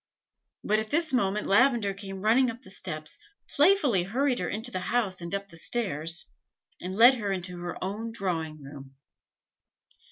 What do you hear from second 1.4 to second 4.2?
Lavender came running up the steps, playfully